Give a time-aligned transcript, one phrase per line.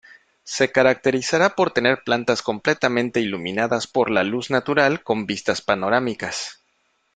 [0.43, 6.63] Se caracterizará por tener plantas completamente iluminadas por la luz natural con vistas panorámicas.